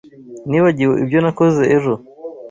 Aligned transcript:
Nibagiwe 0.49 0.93
ibyo 1.03 1.19
nakoze 1.23 1.61
ejo. 1.75 1.93